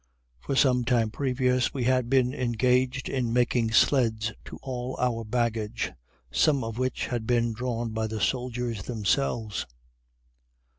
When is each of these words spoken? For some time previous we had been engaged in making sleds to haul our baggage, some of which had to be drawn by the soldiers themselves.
For 0.39 0.55
some 0.55 0.83
time 0.83 1.11
previous 1.11 1.75
we 1.75 1.83
had 1.83 2.09
been 2.09 2.33
engaged 2.33 3.07
in 3.07 3.31
making 3.31 3.69
sleds 3.73 4.31
to 4.45 4.57
haul 4.63 4.97
our 4.99 5.23
baggage, 5.23 5.91
some 6.31 6.63
of 6.63 6.79
which 6.79 7.05
had 7.05 7.27
to 7.27 7.39
be 7.39 7.53
drawn 7.53 7.91
by 7.91 8.07
the 8.07 8.19
soldiers 8.19 8.81
themselves. 8.81 9.67